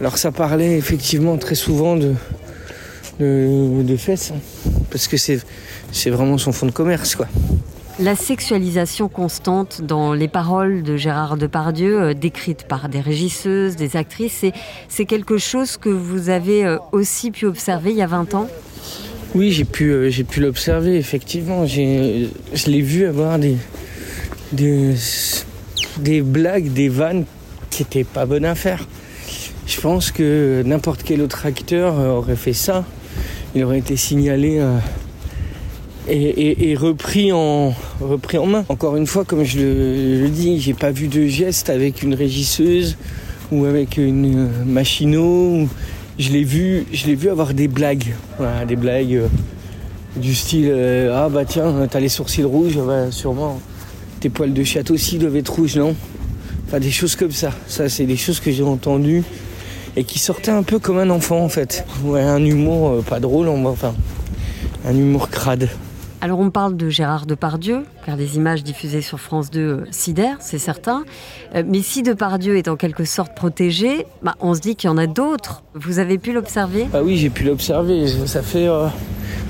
Alors 0.00 0.18
ça 0.18 0.30
parlait 0.30 0.78
effectivement 0.78 1.36
très 1.36 1.56
souvent 1.56 1.96
de, 1.96 2.14
fesses. 3.96 4.32
Hein. 4.32 4.70
parce 4.90 5.08
que 5.08 5.16
c'est 5.16 6.10
vraiment 6.10 6.38
son 6.38 6.52
fond 6.52 6.66
de 6.66 6.70
commerce 6.70 7.16
quoi. 7.16 7.26
La 7.98 8.14
sexualisation 8.14 9.08
constante 9.08 9.82
dans 9.82 10.14
les 10.14 10.28
paroles 10.28 10.82
de 10.82 10.96
Gérard 10.96 11.36
Depardieu, 11.36 12.00
euh, 12.00 12.14
décrites 12.14 12.64
par 12.68 12.88
des 12.88 13.00
régisseuses, 13.00 13.74
des 13.74 13.96
actrices, 13.96 14.44
c'est 14.88 15.04
quelque 15.04 15.38
chose 15.38 15.76
que 15.76 15.90
vous 15.90 16.30
avez 16.30 16.64
euh, 16.64 16.78
aussi 16.92 17.32
pu 17.32 17.46
observer 17.46 17.90
il 17.90 17.96
y 17.96 18.02
a 18.02 18.06
20 18.06 18.34
ans? 18.34 18.48
Oui, 19.34 19.50
j'ai 19.50 19.64
pu, 19.64 19.90
euh, 19.90 20.10
pu 20.28 20.40
l'observer, 20.40 20.96
effectivement. 20.96 21.64
Je 21.66 22.66
l'ai 22.66 22.80
vu 22.82 23.06
avoir 23.06 23.38
des, 23.38 23.56
des, 24.52 24.94
des 25.98 26.20
blagues, 26.20 26.72
des 26.72 26.88
vannes 26.88 27.24
qui 27.70 27.82
n'étaient 27.82 28.04
pas 28.04 28.26
bonnes 28.26 28.44
à 28.44 28.54
faire. 28.54 28.86
Je 29.66 29.80
pense 29.80 30.10
que 30.10 30.62
n'importe 30.66 31.02
quel 31.02 31.22
autre 31.22 31.46
acteur 31.46 31.94
aurait 31.98 32.36
fait 32.36 32.52
ça. 32.52 32.84
Il 33.54 33.64
aurait 33.64 33.78
été 33.78 33.96
signalé 33.96 34.60
et, 36.08 36.74
repris, 36.74 37.32
en, 37.32 37.74
repris 38.00 38.38
en 38.38 38.46
main. 38.46 38.64
Encore 38.68 38.96
une 38.96 39.06
fois, 39.06 39.24
comme 39.24 39.44
je 39.44 39.58
le, 39.58 40.28
dis, 40.28 40.60
j'ai 40.60 40.74
pas 40.74 40.90
vu 40.90 41.08
de 41.08 41.26
geste 41.26 41.70
avec 41.70 42.02
une 42.02 42.14
régisseuse 42.14 42.96
ou 43.50 43.64
avec 43.64 43.96
une 43.96 44.48
machino. 44.66 45.68
Je 46.18 46.30
l'ai 46.30 46.44
vu, 46.44 46.86
je 46.92 47.06
l'ai 47.06 47.14
vu 47.14 47.30
avoir 47.30 47.54
des 47.54 47.68
blagues, 47.68 48.14
des 48.68 48.76
blagues 48.76 49.14
euh, 49.14 49.28
du 50.16 50.34
style 50.34 50.68
euh, 50.70 51.10
ah 51.16 51.30
bah 51.30 51.46
tiens 51.46 51.86
t'as 51.90 52.00
les 52.00 52.10
sourcils 52.10 52.44
rouges, 52.44 52.76
bah, 52.76 53.10
sûrement 53.10 53.60
tes 54.20 54.28
poils 54.28 54.52
de 54.52 54.62
chatte 54.62 54.90
aussi 54.90 55.18
doivent 55.18 55.36
être 55.36 55.48
rouges 55.48 55.76
non? 55.76 55.96
Enfin 56.66 56.80
des 56.80 56.90
choses 56.90 57.16
comme 57.16 57.32
ça. 57.32 57.50
Ça 57.66 57.88
c'est 57.88 58.04
des 58.04 58.18
choses 58.18 58.40
que 58.40 58.50
j'ai 58.50 58.62
entendues 58.62 59.24
et 59.96 60.04
qui 60.04 60.18
sortaient 60.18 60.50
un 60.50 60.62
peu 60.62 60.78
comme 60.78 60.98
un 60.98 61.08
enfant 61.08 61.42
en 61.42 61.48
fait. 61.48 61.86
Ouais 62.04 62.20
un 62.20 62.44
humour 62.44 62.90
euh, 62.90 63.02
pas 63.02 63.18
drôle, 63.18 63.48
enfin 63.48 63.94
un 64.84 64.94
humour 64.94 65.30
crade. 65.30 65.70
Alors 66.22 66.38
on 66.38 66.50
parle 66.50 66.76
de 66.76 66.88
Gérard 66.88 67.26
Depardieu, 67.26 67.80
car 68.06 68.16
des 68.16 68.36
images 68.36 68.62
diffusées 68.62 69.02
sur 69.02 69.18
France 69.18 69.50
2 69.50 69.60
euh, 69.60 69.84
sidèrent, 69.90 70.36
c'est 70.38 70.56
certain. 70.56 71.02
Euh, 71.56 71.64
mais 71.66 71.82
si 71.82 72.04
Depardieu 72.04 72.56
est 72.56 72.68
en 72.68 72.76
quelque 72.76 73.04
sorte 73.04 73.34
protégé, 73.34 74.06
bah, 74.22 74.36
on 74.38 74.54
se 74.54 74.60
dit 74.60 74.76
qu'il 74.76 74.86
y 74.86 74.90
en 74.92 74.98
a 74.98 75.08
d'autres. 75.08 75.64
Vous 75.74 75.98
avez 75.98 76.18
pu 76.18 76.32
l'observer? 76.32 76.86
Ah 76.94 77.02
oui, 77.02 77.16
j'ai 77.16 77.28
pu 77.28 77.42
l'observer. 77.42 78.06
Ça 78.26 78.40
fait, 78.40 78.68
euh, 78.68 78.86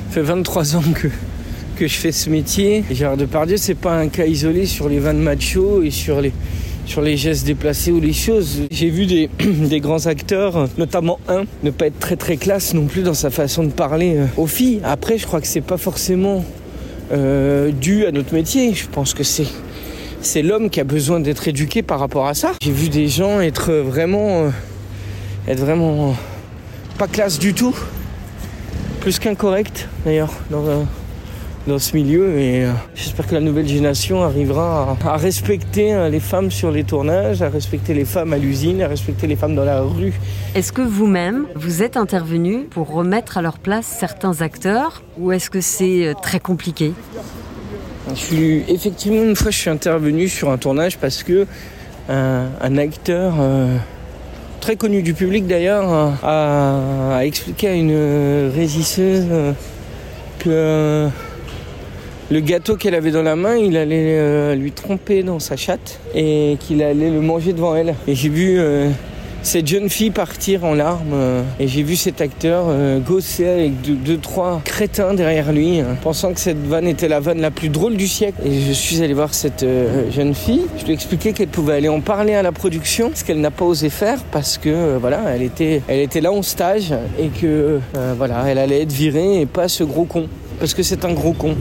fait 0.08 0.22
23 0.22 0.76
ans 0.76 0.82
que, 0.94 1.08
que 1.76 1.86
je 1.86 1.94
fais 1.94 2.10
ce 2.10 2.30
métier. 2.30 2.84
Gérard 2.90 3.18
Depardieu, 3.18 3.58
c'est 3.58 3.74
pas 3.74 3.98
un 3.98 4.08
cas 4.08 4.24
isolé 4.24 4.64
sur 4.64 4.88
les 4.88 4.98
vannes 4.98 5.20
macho 5.20 5.82
et 5.82 5.90
sur 5.90 6.22
les, 6.22 6.32
sur 6.86 7.02
les 7.02 7.18
gestes 7.18 7.44
déplacés 7.44 7.92
ou 7.92 8.00
les 8.00 8.14
choses. 8.14 8.62
J'ai 8.70 8.88
vu 8.88 9.04
des, 9.04 9.28
des, 9.38 9.80
grands 9.80 10.06
acteurs, 10.06 10.70
notamment 10.78 11.20
un, 11.28 11.42
ne 11.64 11.70
pas 11.70 11.88
être 11.88 11.98
très 11.98 12.16
très 12.16 12.38
classe 12.38 12.72
non 12.72 12.86
plus 12.86 13.02
dans 13.02 13.12
sa 13.12 13.28
façon 13.28 13.62
de 13.62 13.72
parler 13.72 14.20
aux 14.38 14.46
filles. 14.46 14.80
Après, 14.84 15.18
je 15.18 15.26
crois 15.26 15.42
que 15.42 15.46
c'est 15.46 15.60
pas 15.60 15.76
forcément 15.76 16.42
euh, 17.10 17.70
dû 17.70 18.06
à 18.06 18.12
notre 18.12 18.32
métier. 18.34 18.74
Je 18.74 18.86
pense 18.86 19.14
que 19.14 19.22
c'est 19.24 20.42
l'homme 20.42 20.70
qui 20.70 20.80
a 20.80 20.84
besoin 20.84 21.20
d'être 21.20 21.48
éduqué 21.48 21.82
par 21.82 21.98
rapport 21.98 22.26
à 22.26 22.34
ça. 22.34 22.52
J'ai 22.60 22.72
vu 22.72 22.88
des 22.88 23.08
gens 23.08 23.40
être 23.40 23.72
vraiment 23.72 24.44
euh, 24.44 24.50
être 25.48 25.60
vraiment 25.60 26.14
pas 26.98 27.08
classe 27.08 27.38
du 27.38 27.54
tout, 27.54 27.74
plus 29.00 29.18
qu'incorrect 29.18 29.88
d'ailleurs 30.04 30.32
dans 31.66 31.78
ce 31.78 31.94
milieu 31.94 32.38
et 32.38 32.64
euh, 32.64 32.72
j'espère 32.94 33.26
que 33.26 33.34
la 33.34 33.40
nouvelle 33.40 33.68
génération 33.68 34.22
arrivera 34.22 34.96
à, 35.04 35.16
respecter 35.16 35.92
euh, 35.92 36.08
les 36.08 36.18
femmes 36.18 36.50
sur 36.50 36.70
les 36.70 36.82
tournages, 36.82 37.40
à 37.42 37.48
respecter 37.48 37.94
les 37.94 38.04
femmes 38.04 38.32
à 38.32 38.38
l'usine, 38.38 38.82
à 38.82 38.88
respecter 38.88 39.26
les 39.26 39.36
femmes 39.36 39.54
dans 39.54 39.64
la 39.64 39.80
rue. 39.80 40.12
Est-ce 40.54 40.72
que 40.72 40.82
vous-même, 40.82 41.46
vous 41.54 41.82
êtes 41.82 41.96
intervenu 41.96 42.64
pour 42.64 42.90
remettre 42.90 43.38
à 43.38 43.42
leur 43.42 43.58
place 43.58 43.86
certains 43.86 44.40
acteurs 44.42 45.02
ou 45.18 45.30
est-ce 45.30 45.50
que 45.50 45.60
c'est 45.60 46.06
euh, 46.06 46.14
très 46.20 46.40
compliqué? 46.40 46.92
Je 48.10 48.18
suis, 48.18 48.64
Effectivement, 48.68 49.22
une 49.22 49.36
fois, 49.36 49.52
je 49.52 49.58
suis 49.58 49.70
intervenu 49.70 50.28
sur 50.28 50.50
un 50.50 50.58
tournage 50.58 50.98
parce 50.98 51.22
que 51.22 51.46
un, 52.08 52.76
acteur... 52.76 53.34
très 54.60 54.74
connu 54.76 55.02
du 55.02 55.14
public 55.14 55.46
d'ailleurs, 55.46 55.88
a, 56.22 57.16
a, 57.16 57.24
expliqué 57.24 57.68
à 57.68 57.74
une 57.74 58.50
régisseuse 58.52 59.26
que 60.40 61.08
le 62.32 62.40
gâteau 62.40 62.76
qu'elle 62.76 62.94
avait 62.94 63.10
dans 63.10 63.22
la 63.22 63.36
main, 63.36 63.56
il 63.56 63.76
allait 63.76 64.16
euh, 64.18 64.54
lui 64.54 64.72
tromper 64.72 65.22
dans 65.22 65.38
sa 65.38 65.56
chatte 65.56 66.00
et 66.14 66.56
qu'il 66.60 66.82
allait 66.82 67.10
le 67.10 67.20
manger 67.20 67.52
devant 67.52 67.76
elle. 67.76 67.94
Et 68.08 68.14
j'ai 68.14 68.30
vu 68.30 68.58
euh, 68.58 68.88
cette 69.42 69.66
jeune 69.66 69.90
fille 69.90 70.10
partir 70.10 70.64
en 70.64 70.72
larmes 70.72 71.12
euh, 71.12 71.42
et 71.60 71.68
j'ai 71.68 71.82
vu 71.82 71.94
cet 71.94 72.22
acteur 72.22 72.68
gosser 73.06 73.46
avec 73.46 73.82
deux, 73.82 74.16
trois 74.16 74.62
crétins 74.64 75.12
derrière 75.12 75.52
lui, 75.52 75.80
hein, 75.80 75.94
pensant 76.02 76.32
que 76.32 76.40
cette 76.40 76.64
vanne 76.66 76.88
était 76.88 77.06
la 77.06 77.20
vanne 77.20 77.42
la 77.42 77.50
plus 77.50 77.68
drôle 77.68 77.98
du 77.98 78.08
siècle. 78.08 78.40
Et 78.46 78.62
je 78.62 78.72
suis 78.72 79.02
allé 79.02 79.12
voir 79.12 79.34
cette 79.34 79.66
jeune 80.10 80.34
fille. 80.34 80.62
Je 80.78 80.84
lui 80.84 80.92
ai 80.92 80.94
expliqué 80.94 81.34
qu'elle 81.34 81.48
pouvait 81.48 81.74
aller 81.74 81.90
en 81.90 82.00
parler 82.00 82.32
à 82.32 82.42
la 82.42 82.52
production, 82.52 83.10
ce 83.14 83.24
qu'elle 83.24 83.42
n'a 83.42 83.50
pas 83.50 83.66
osé 83.66 83.90
faire 83.90 84.20
parce 84.32 84.56
que 84.56 84.96
voilà, 84.96 85.20
elle 85.34 85.42
était, 85.42 86.20
là 86.22 86.32
en 86.32 86.40
stage 86.40 86.94
et 87.18 87.28
que 87.28 87.78
voilà, 88.16 88.44
elle 88.48 88.56
allait 88.56 88.80
être 88.80 88.92
virée 88.92 89.42
et 89.42 89.46
pas 89.46 89.68
ce 89.68 89.84
gros 89.84 90.04
con 90.04 90.28
parce 90.58 90.72
que 90.72 90.82
c'est 90.82 91.04
un 91.04 91.12
gros 91.12 91.34
con. 91.34 91.56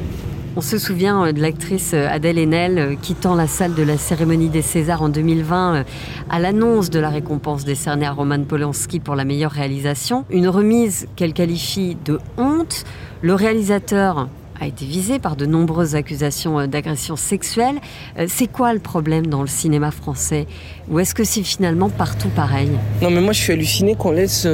On 0.57 0.61
se 0.61 0.77
souvient 0.77 1.27
euh, 1.27 1.31
de 1.31 1.39
l'actrice 1.39 1.91
euh, 1.93 2.09
Adèle 2.09 2.37
Haenel 2.37 2.77
euh, 2.77 2.95
quittant 3.01 3.35
la 3.35 3.47
salle 3.47 3.73
de 3.73 3.83
la 3.83 3.97
cérémonie 3.97 4.49
des 4.49 4.61
Césars 4.61 5.01
en 5.01 5.07
2020 5.07 5.85
à 6.29 6.39
l'annonce 6.39 6.89
de 6.89 6.99
la 6.99 7.09
récompense 7.09 7.63
décernée 7.63 8.05
à 8.05 8.11
Roman 8.11 8.43
Polanski 8.43 8.99
pour 8.99 9.15
la 9.15 9.23
meilleure 9.23 9.51
réalisation. 9.51 10.25
Une 10.29 10.49
remise 10.49 11.07
qu'elle 11.15 11.31
qualifie 11.31 11.95
de 12.03 12.19
honte. 12.37 12.83
Le 13.21 13.33
réalisateur 13.33 14.27
a 14.59 14.67
été 14.67 14.83
visé 14.83 15.19
par 15.19 15.37
de 15.37 15.45
nombreuses 15.45 15.95
accusations 15.95 16.67
d'agression 16.67 17.15
sexuelle. 17.15 17.79
C'est 18.27 18.51
quoi 18.51 18.73
le 18.73 18.79
problème 18.79 19.27
dans 19.27 19.41
le 19.41 19.47
cinéma 19.47 19.89
français? 19.89 20.47
Ou 20.89 20.99
est-ce 20.99 21.15
que 21.15 21.23
c'est 21.23 21.43
finalement 21.43 21.89
partout 21.89 22.29
pareil? 22.29 22.69
Non 23.01 23.09
mais 23.09 23.21
moi 23.21 23.33
je 23.33 23.39
suis 23.39 23.53
halluciné 23.53 23.95
qu'on 23.95 24.11
laisse 24.11 24.45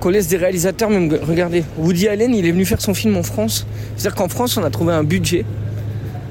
qu'on 0.00 0.08
laisse 0.08 0.28
des 0.28 0.38
réalisateurs 0.38 0.90
même 0.90 1.12
regarder. 1.22 1.62
Woody 1.78 2.08
Allen, 2.08 2.34
il 2.34 2.46
est 2.46 2.52
venu 2.52 2.64
faire 2.64 2.80
son 2.80 2.94
film 2.94 3.16
en 3.16 3.22
France. 3.22 3.66
C'est-à-dire 3.96 4.16
qu'en 4.16 4.28
France, 4.28 4.56
on 4.56 4.64
a 4.64 4.70
trouvé 4.70 4.94
un 4.94 5.04
budget 5.04 5.44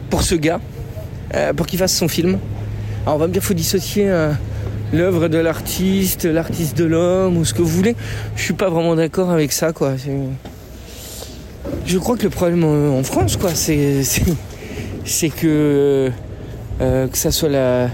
pour 0.09 0.23
ce 0.23 0.35
gars, 0.35 0.59
euh, 1.35 1.53
pour 1.53 1.67
qu'il 1.67 1.77
fasse 1.77 1.95
son 1.95 2.07
film. 2.07 2.39
Alors 3.05 3.15
on 3.15 3.19
va 3.19 3.27
me 3.27 3.33
dire, 3.33 3.43
faut 3.43 3.53
dissocier 3.53 4.09
euh, 4.09 4.31
l'œuvre 4.91 5.27
de 5.27 5.37
l'artiste, 5.37 6.25
l'artiste 6.25 6.77
de 6.77 6.85
l'homme, 6.85 7.37
ou 7.37 7.45
ce 7.45 7.53
que 7.53 7.61
vous 7.61 7.69
voulez. 7.69 7.95
Je 8.35 8.41
suis 8.41 8.53
pas 8.53 8.69
vraiment 8.69 8.95
d'accord 8.95 9.29
avec 9.29 9.51
ça, 9.51 9.71
quoi. 9.71 9.93
Je 11.85 11.97
crois 11.99 12.17
que 12.17 12.23
le 12.23 12.29
problème 12.29 12.63
en, 12.63 13.03
France, 13.03 13.37
quoi, 13.37 13.51
c'est, 13.53 14.03
c'est, 15.05 15.29
que 15.29 16.11
euh, 16.81 17.07
que 17.07 17.17
ça 17.17 17.29
soit 17.29 17.49
la 17.49 17.89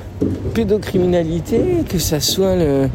pédocriminalité, 0.53 1.59
que 1.89 1.99
ça 1.99 2.21
soit 2.21 2.55
le 2.55 2.89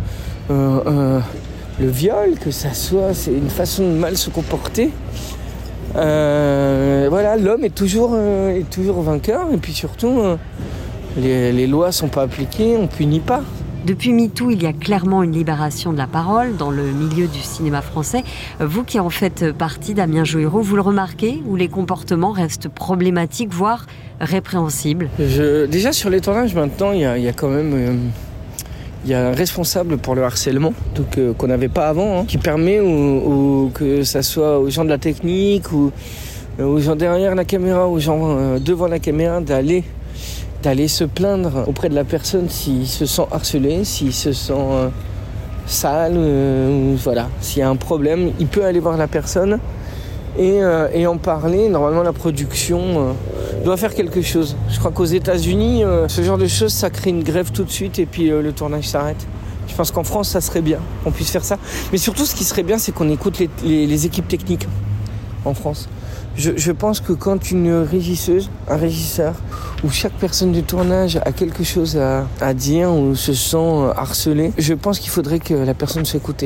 le 1.81 1.89
viol, 1.89 2.35
que 2.39 2.51
ça 2.51 2.75
soit, 2.75 3.15
c'est 3.15 3.33
une 3.33 3.49
façon 3.49 3.85
de 3.85 3.97
mal 3.97 4.17
se 4.17 4.31
comporter. 4.31 4.91
Euh, 5.97 7.07
voilà, 7.09 7.37
l'homme 7.37 7.65
est 7.65 7.75
toujours, 7.75 8.13
euh, 8.15 8.55
est 8.55 8.71
toujours 8.71 9.01
vainqueur 9.01 9.49
et 9.53 9.57
puis 9.57 9.73
surtout, 9.73 10.21
euh, 10.21 10.37
les, 11.17 11.53
les, 11.53 11.67
lois 11.67 11.91
sont 11.91 12.09
pas 12.09 12.23
appliquées, 12.23 12.77
on 12.77 12.87
punit 12.87 13.21
pas. 13.21 13.43
Depuis 13.87 14.13
MeToo, 14.13 14.51
il 14.51 14.63
y 14.63 14.67
a 14.67 14.75
clairement 14.75 15.23
une 15.23 15.33
libération 15.33 15.93
de 15.93 15.99
la 15.99 16.07
parole 16.07 16.57
dans 16.57 16.71
le 16.71 16.83
milieu 16.83 17.27
du 17.27 17.39
cinéma 17.39 17.81
français. 17.81 18.23
Vous 18.61 18.85
qui 18.85 19.01
en 19.01 19.09
faites 19.09 19.53
partie, 19.53 19.95
Damien 19.95 20.23
Joiro, 20.23 20.61
vous 20.61 20.77
le 20.77 20.83
remarquez 20.83 21.43
où 21.47 21.57
les 21.57 21.69
comportements 21.69 22.31
restent 22.31 22.69
problématiques, 22.69 23.53
voire 23.53 23.87
répréhensibles? 24.21 25.09
Déjà 25.19 25.93
sur 25.93 26.11
les 26.11 26.21
tournages 26.21 26.55
maintenant, 26.55 26.93
il 26.93 27.01
y 27.01 27.05
a, 27.07 27.17
il 27.17 27.25
y 27.25 27.29
a 27.29 27.33
quand 27.33 27.49
même 27.49 28.11
il 29.05 29.11
y 29.11 29.15
a 29.15 29.29
un 29.29 29.33
responsable 29.33 29.97
pour 29.97 30.15
le 30.15 30.23
harcèlement 30.25 30.75
donc 30.95 31.17
euh, 31.17 31.33
qu'on 31.33 31.47
n'avait 31.47 31.69
pas 31.69 31.89
avant, 31.89 32.21
hein, 32.21 32.25
qui 32.27 32.39
permet 32.39 32.79
que 33.75 34.03
ça 34.03 34.23
soit 34.23 34.59
aux 34.59 34.69
gens 34.69 34.85
de 34.85 34.91
la 34.91 34.99
technique 34.99 35.73
ou 35.73 35.91
euh, 36.59 36.65
aux 36.65 36.81
gens 36.81 36.97
derrière 36.97 37.35
la 37.35 37.45
caméra, 37.45 37.89
aux 37.89 37.99
gens 37.99 38.19
euh, 38.23 38.59
devant 38.59 38.89
la 38.89 38.99
caméra 38.99 39.41
d'aller 39.41 40.89
se 40.89 41.05
plaindre 41.05 41.65
auprès 41.67 41.89
de 41.89 41.95
la 41.95 42.05
personne 42.05 42.49
s'il 42.49 42.87
se 42.87 43.07
sent 43.07 43.27
harcelé, 43.31 43.85
s'il 43.85 44.13
se 44.13 44.33
sent 44.33 44.91
sale, 45.67 46.19
voilà, 46.97 47.29
s'il 47.41 47.61
y 47.61 47.63
a 47.63 47.71
un 47.71 47.77
problème, 47.77 48.33
il 48.41 48.47
peut 48.47 48.65
aller 48.65 48.81
voir 48.81 48.97
la 48.97 49.07
personne 49.07 49.59
et 50.39 51.07
en 51.07 51.17
parler. 51.17 51.69
Normalement, 51.69 52.03
la 52.03 52.13
production 52.13 53.15
doit 53.65 53.77
faire 53.77 53.95
quelque 53.95 54.23
chose. 54.23 54.57
Je 54.71 54.79
crois 54.79 54.91
qu'aux 54.91 55.05
États-Unis, 55.05 55.85
euh, 55.85 56.09
ce 56.09 56.23
genre 56.23 56.39
de 56.39 56.47
choses, 56.47 56.73
ça 56.73 56.91
crée 56.91 57.11
une 57.11 57.23
grève 57.23 57.51
tout 57.53 57.65
de 57.65 57.71
suite 57.71 57.99
et 57.99 58.07
puis 58.07 58.31
euh, 58.31 58.43
le 58.43 58.53
tournage 58.53 58.89
s'arrête. 58.89 59.27
Je 59.69 59.75
pense 59.75 59.91
qu'en 59.91 60.05
France, 60.05 60.31
ça 60.31 60.41
serait 60.41 60.63
bien 60.63 60.79
qu'on 61.05 61.13
puisse 61.13 61.31
faire 61.31 61.45
ça. 61.45 61.59
Mais 61.93 61.99
surtout, 61.99 62.25
ce 62.25 62.35
qui 62.35 62.45
serait 62.45 62.63
bien, 62.63 62.79
c'est 62.79 62.93
qu'on 62.93 63.09
écoute 63.09 63.41
les, 63.63 64.07
équipes 64.07 64.27
techniques 64.27 64.67
en 65.45 65.55
France. 65.55 65.89
Je, 66.37 66.73
pense 66.73 67.01
que 67.01 67.13
quand 67.13 67.51
une 67.51 67.73
régisseuse, 67.73 68.51
un 68.69 68.77
régisseur, 68.77 69.35
ou 69.85 69.91
chaque 69.91 70.15
personne 70.15 70.53
du 70.53 70.63
tournage 70.63 71.17
a 71.17 71.33
quelque 71.33 71.65
chose 71.65 71.99
à, 71.99 72.55
dire 72.55 72.91
ou 72.91 73.15
se 73.15 73.35
sent 73.35 73.91
harcelé, 73.95 74.53
je 74.57 74.75
pense 74.75 74.99
qu'il 74.99 75.11
faudrait 75.11 75.39
que 75.39 75.55
la 75.55 75.75
personne 75.75 76.05
s'écoute. 76.05 76.45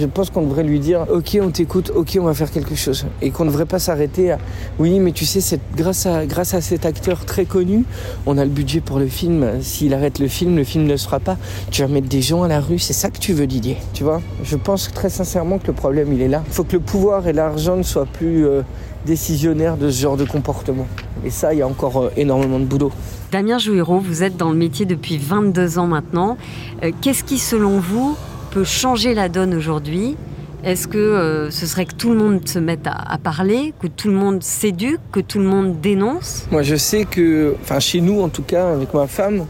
Je 0.00 0.06
pense 0.06 0.30
qu'on 0.30 0.40
devrait 0.40 0.62
lui 0.62 0.80
dire 0.80 1.04
Ok, 1.12 1.36
on 1.42 1.50
t'écoute, 1.50 1.92
ok, 1.94 2.16
on 2.18 2.24
va 2.24 2.32
faire 2.32 2.50
quelque 2.50 2.74
chose. 2.74 3.04
Et 3.20 3.30
qu'on 3.30 3.44
ne 3.44 3.50
devrait 3.50 3.66
pas 3.66 3.78
s'arrêter 3.78 4.34
Oui, 4.78 4.98
mais 4.98 5.12
tu 5.12 5.26
sais, 5.26 5.60
grâce 5.76 6.06
à, 6.06 6.60
cet 6.62 6.86
acteur 6.86 7.26
très 7.26 7.44
connu, 7.44 7.84
on 8.24 8.38
a 8.38 8.44
le 8.44 8.50
budget 8.50 8.80
pour 8.80 8.98
le 8.98 9.08
film. 9.08 9.60
S'il 9.60 9.92
arrête 9.92 10.18
le 10.18 10.28
film, 10.28 10.56
le 10.56 10.64
film 10.64 10.86
ne 10.86 10.96
se 10.96 11.04
fera 11.04 11.20
pas. 11.20 11.36
Tu 11.70 11.82
vas 11.82 11.88
mettre 11.88 12.08
des 12.08 12.22
gens 12.22 12.44
à 12.44 12.48
la 12.48 12.60
rue, 12.60 12.78
c'est 12.78 12.94
ça 12.94 13.10
que 13.10 13.18
tu 13.18 13.34
veux, 13.34 13.46
Didier. 13.46 13.76
Tu 13.92 14.02
vois? 14.02 14.22
Je 14.42 14.56
pense 14.56 14.90
très 14.90 15.10
sincèrement 15.10 15.58
que 15.58 15.66
le 15.66 15.74
problème, 15.74 16.14
il 16.14 16.22
est 16.22 16.28
là. 16.28 16.42
Il 16.46 16.52
faut 16.54 16.64
que 16.64 16.72
le 16.72 16.80
pouvoir 16.80 17.28
et 17.28 17.34
l'argent 17.34 17.76
ne 17.76 17.82
soient 17.82 18.06
plus 18.06 18.46
euh, 18.46 18.62
décisionnaires 19.04 19.76
de 19.76 19.90
ce 19.90 20.00
genre 20.00 20.16
de 20.16 20.24
comportement. 20.24 20.86
Et 21.26 21.30
ça, 21.30 21.52
il 21.52 21.58
y 21.58 21.62
a 21.62 21.68
encore 21.68 21.98
euh, 21.98 22.10
énormément 22.16 22.58
de 22.58 22.64
boulot. 22.64 22.90
Damien 23.32 23.58
Jouiro, 23.58 23.98
vous 23.98 24.22
êtes 24.22 24.38
dans 24.38 24.50
le 24.50 24.56
métier 24.56 24.86
depuis 24.86 25.18
22 25.18 25.78
ans 25.78 25.86
maintenant. 25.86 26.38
Euh, 26.82 26.90
qu'est-ce 27.02 27.22
qui, 27.22 27.38
selon 27.38 27.78
vous, 27.78 28.16
peut 28.50 28.64
changer 28.64 29.14
la 29.14 29.28
donne 29.28 29.54
aujourd'hui 29.54 30.16
Est-ce 30.64 30.88
que 30.88 30.98
euh, 30.98 31.50
ce 31.50 31.66
serait 31.66 31.86
que 31.86 31.94
tout 31.94 32.10
le 32.10 32.16
monde 32.16 32.46
se 32.48 32.58
mette 32.58 32.86
à, 32.86 33.18
parler, 33.18 33.72
que 33.80 33.86
tout 33.86 34.08
le 34.08 34.14
monde 34.14 34.42
s'éduque, 34.42 35.00
que 35.12 35.20
tout 35.20 35.38
le 35.38 35.46
monde 35.46 35.80
dénonce? 35.80 36.46
Moi, 36.50 36.62
je 36.62 36.76
sais 36.76 37.04
que, 37.04 37.54
enfin, 37.62 37.80
chez 37.80 38.00
nous, 38.00 38.20
en 38.20 38.28
tout 38.28 38.42
cas, 38.42 38.72
avec 38.72 38.92
ma 38.92 39.06
femme, 39.06 39.46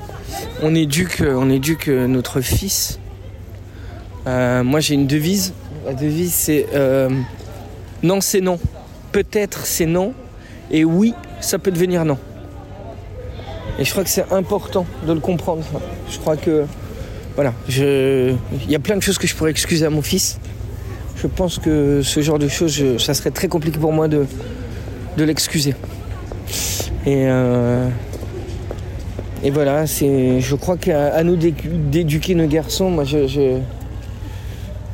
on 0.62 0.74
éduque, 0.74 1.22
on 1.26 1.50
éduque 1.50 1.88
notre 1.88 2.40
fils. 2.40 2.98
moi, 4.26 4.80
j'ai 4.80 4.94
une 4.94 5.06
devise. 5.06 5.54
La 5.86 5.94
devise, 5.94 6.34
c'est 6.34 6.66
non, 8.02 8.22
c'est 8.22 8.40
non. 8.40 8.58
Peut-être, 9.12 9.66
c'est 9.66 9.86
non. 9.86 10.14
Et 10.70 10.84
oui, 10.84 11.14
ça 11.40 11.58
peut 11.58 11.70
devenir 11.70 12.04
non. 12.04 12.16
Et 13.78 13.84
je 13.84 13.90
crois 13.90 14.04
que 14.04 14.10
c'est 14.10 14.32
important 14.32 14.86
de 15.06 15.12
le 15.12 15.20
comprendre. 15.20 15.64
Je 16.08 16.18
crois 16.18 16.36
que 16.36 16.64
voilà, 17.40 17.54
il 17.70 18.36
y 18.70 18.74
a 18.74 18.78
plein 18.78 18.96
de 18.96 19.00
choses 19.00 19.16
que 19.16 19.26
je 19.26 19.34
pourrais 19.34 19.50
excuser 19.50 19.86
à 19.86 19.88
mon 19.88 20.02
fils. 20.02 20.38
Je 21.16 21.26
pense 21.26 21.58
que 21.58 22.02
ce 22.02 22.20
genre 22.20 22.38
de 22.38 22.48
choses, 22.48 22.98
ça 22.98 23.14
serait 23.14 23.30
très 23.30 23.48
compliqué 23.48 23.78
pour 23.78 23.94
moi 23.94 24.08
de, 24.08 24.26
l'excuser. 25.16 25.74
Et, 27.06 27.24
euh, 27.30 27.88
et 29.42 29.50
voilà, 29.50 29.86
c'est, 29.86 30.42
je 30.42 30.54
crois 30.54 30.76
qu'à 30.76 31.24
nous 31.24 31.36
d'éduquer 31.36 32.34
nos 32.34 32.46
garçons, 32.46 32.90
moi 32.90 33.04
je, 33.04 33.26
je, 33.26 33.56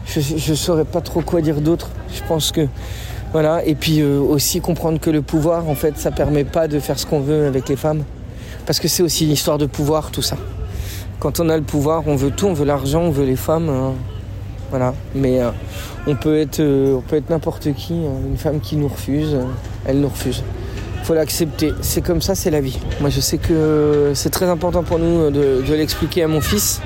je, 0.06 0.54
saurais 0.54 0.84
pas 0.84 1.00
trop 1.00 1.22
quoi 1.22 1.40
dire 1.40 1.60
d'autre. 1.60 1.90
Je 2.14 2.22
pense 2.28 2.52
que 2.52 2.68
voilà, 3.32 3.64
et 3.64 3.74
puis 3.74 4.02
euh, 4.02 4.20
aussi 4.20 4.60
comprendre 4.60 5.00
que 5.00 5.10
le 5.10 5.20
pouvoir, 5.20 5.68
en 5.68 5.74
fait, 5.74 5.98
ça 5.98 6.12
permet 6.12 6.44
pas 6.44 6.68
de 6.68 6.78
faire 6.78 6.96
ce 6.96 7.06
qu'on 7.06 7.18
veut 7.18 7.46
avec 7.48 7.68
les 7.68 7.76
femmes. 7.76 8.04
Parce 8.66 8.78
que 8.78 8.86
c'est 8.86 9.02
aussi 9.02 9.24
une 9.24 9.32
histoire 9.32 9.58
de 9.58 9.66
pouvoir, 9.66 10.12
tout 10.12 10.22
ça. 10.22 10.36
Quand 11.18 11.40
on 11.40 11.48
a 11.48 11.56
le 11.56 11.62
pouvoir, 11.62 12.02
on 12.06 12.16
veut 12.16 12.30
tout, 12.30 12.46
on 12.46 12.52
veut 12.52 12.64
l'argent, 12.64 13.02
on 13.02 13.10
veut 13.10 13.24
les 13.24 13.36
femmes. 13.36 13.68
Hein. 13.68 13.92
voilà. 14.70 14.94
Mais 15.14 15.40
euh, 15.40 15.50
on 16.06 16.14
peut 16.14 16.38
être, 16.38 16.60
euh, 16.60 16.96
on 16.96 17.00
peut 17.00 17.16
être 17.16 17.30
n'importe 17.30 17.72
qui. 17.72 17.94
Hein. 17.94 18.20
Une 18.28 18.36
femme 18.36 18.60
qui 18.60 18.76
nous 18.76 18.88
refuse, 18.88 19.36
elle 19.86 20.00
nous 20.00 20.08
refuse. 20.08 20.42
Il 21.00 21.04
faut 21.06 21.14
l'accepter. 21.14 21.72
C'est 21.80 22.02
comme 22.02 22.20
ça, 22.20 22.34
c'est 22.34 22.50
la 22.50 22.60
vie. 22.60 22.78
Moi, 23.00 23.10
je 23.10 23.20
sais 23.20 23.38
que 23.38 24.12
c'est 24.14 24.30
très 24.30 24.46
important 24.46 24.82
pour 24.82 24.98
nous 24.98 25.30
de, 25.30 25.62
l'expliquer 25.72 26.24
à 26.24 26.28
mon 26.28 26.40
fils. 26.40 26.82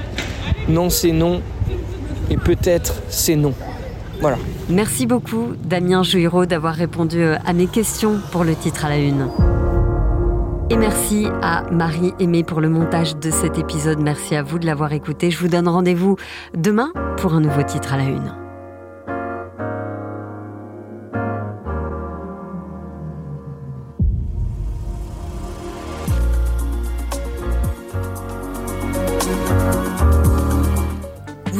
Non, 0.68 0.90
c'est 0.90 1.12
non. 1.12 1.40
Et 2.30 2.36
peut-être, 2.36 2.94
c'est 3.08 3.36
non. 3.36 3.54
Voilà. 4.20 4.36
Merci 4.68 5.06
beaucoup, 5.06 5.54
Damien 5.64 6.02
Jouiro, 6.02 6.46
d'avoir 6.46 6.74
répondu 6.74 7.22
euh, 7.22 7.36
à 7.44 7.52
mes 7.52 7.66
questions 7.66 8.20
pour 8.30 8.44
le 8.44 8.54
titre 8.54 8.84
à 8.84 8.90
la 8.90 8.98
une. 8.98 9.28
Et 10.70 10.76
merci 10.76 11.26
à 11.42 11.64
Marie 11.72 12.14
Aimée 12.20 12.44
pour 12.44 12.60
le 12.60 12.68
montage 12.68 13.16
de 13.16 13.32
cet 13.32 13.58
épisode. 13.58 13.98
Merci 13.98 14.36
à 14.36 14.44
vous 14.44 14.60
de 14.60 14.66
l'avoir 14.66 14.92
écouté. 14.92 15.32
Je 15.32 15.38
vous 15.40 15.48
donne 15.48 15.66
rendez-vous 15.66 16.16
demain 16.54 16.92
pour 17.16 17.34
un 17.34 17.40
nouveau 17.40 17.64
titre 17.64 17.92
à 17.92 17.96
la 17.96 18.04
une. 18.04 18.32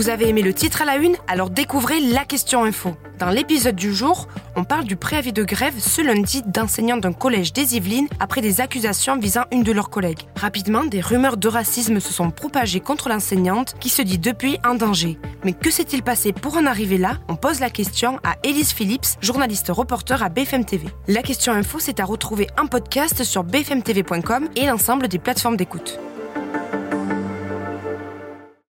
Vous 0.01 0.09
avez 0.09 0.31
aimé 0.31 0.41
le 0.41 0.55
titre 0.55 0.81
à 0.81 0.87
la 0.87 0.97
une 0.97 1.15
Alors 1.29 1.51
découvrez 1.51 2.01
la 2.01 2.25
question 2.25 2.65
info. 2.65 2.97
Dans 3.19 3.29
l'épisode 3.29 3.77
du 3.77 3.95
jour, 3.95 4.29
on 4.57 4.65
parle 4.65 4.85
du 4.85 4.97
préavis 4.97 5.35
de 5.35 5.45
grève 5.45 5.75
ce 5.79 6.01
lundi 6.01 6.43
d'enseignants 6.47 6.97
d'un 6.97 7.13
collège 7.13 7.53
des 7.53 7.77
Yvelines 7.77 8.09
après 8.19 8.41
des 8.41 8.63
accusations 8.63 9.19
visant 9.19 9.43
une 9.53 9.63
de 9.63 9.73
leurs 9.73 9.91
collègues. 9.91 10.23
Rapidement, 10.37 10.85
des 10.85 11.03
rumeurs 11.03 11.37
de 11.37 11.49
racisme 11.49 12.01
se 12.01 12.15
sont 12.15 12.31
propagées 12.31 12.81
contre 12.81 13.11
l'enseignante 13.11 13.75
qui 13.79 13.91
se 13.91 14.01
dit 14.01 14.17
depuis 14.17 14.57
en 14.67 14.75
danger. 14.75 15.19
Mais 15.45 15.53
que 15.53 15.71
s'est-il 15.71 16.03
passé 16.03 16.33
pour 16.33 16.57
en 16.57 16.65
arriver 16.65 16.97
là? 16.97 17.19
On 17.29 17.37
pose 17.37 17.61
la 17.61 17.69
question 17.69 18.21
à 18.25 18.37
Elise 18.43 18.73
Phillips, 18.73 19.19
journaliste 19.21 19.69
reporter 19.69 20.23
à 20.23 20.31
BFM 20.31 20.65
TV. 20.65 20.89
La 21.09 21.21
question 21.21 21.53
info, 21.53 21.79
c'est 21.79 22.01
à 22.01 22.07
retrouver 22.07 22.47
en 22.59 22.69
podcast 22.69 23.23
sur 23.23 23.45
bfmtv.com 23.45 24.49
et 24.57 24.65
l'ensemble 24.65 25.09
des 25.09 25.19
plateformes 25.19 25.59
d'écoute. 25.59 26.01